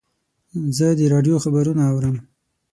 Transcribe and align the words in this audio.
زه 0.77 0.87
د 0.99 1.01
راډیو 1.13 1.35
خبرونه 1.43 1.83
اورم. 1.93 2.15